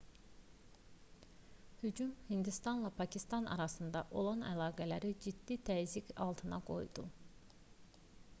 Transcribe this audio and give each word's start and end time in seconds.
hücum 1.83 2.13
hindistanla 2.29 2.91
pakistan 3.01 3.45
arasında 3.57 4.03
olan 4.23 4.43
əlaqələri 4.53 5.13
ciddi 5.27 5.61
təzyiq 5.71 6.13
altında 6.27 6.61
qoydu 6.73 7.09